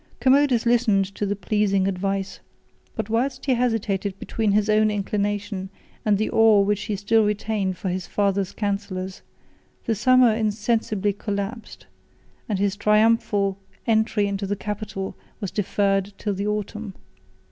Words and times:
10 0.21 0.33
Commodus 0.33 0.65
listened 0.65 1.05
to 1.13 1.27
the 1.27 1.35
pleasing 1.35 1.87
advice; 1.87 2.39
but 2.95 3.07
whilst 3.07 3.45
he 3.45 3.53
hesitated 3.53 4.17
between 4.17 4.51
his 4.53 4.67
own 4.67 4.89
inclination 4.89 5.69
and 6.03 6.17
the 6.17 6.27
awe 6.31 6.59
which 6.61 6.81
he 6.85 6.95
still 6.95 7.23
retained 7.23 7.77
for 7.77 7.89
his 7.89 8.07
father's 8.07 8.51
counsellors, 8.51 9.21
the 9.85 9.93
summer 9.93 10.33
insensibly 10.33 11.15
elapsed, 11.27 11.85
and 12.49 12.57
his 12.57 12.75
triumphal 12.75 13.59
entry 13.85 14.25
into 14.25 14.47
the 14.47 14.55
capital 14.55 15.15
was 15.39 15.51
deferred 15.51 16.13
till 16.17 16.33
the 16.33 16.47
autumn. 16.47 16.95